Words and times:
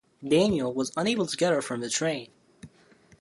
Daniel 0.27 0.73
was 0.73 0.91
unable 0.97 1.27
to 1.27 1.37
get 1.37 1.53
her 1.53 1.61
from 1.61 1.79
the 1.79 1.87
train. 1.87 2.31